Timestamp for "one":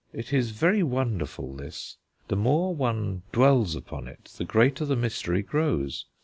2.73-3.21